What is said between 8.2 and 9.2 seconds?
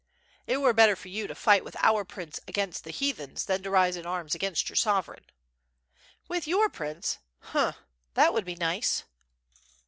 would be nice."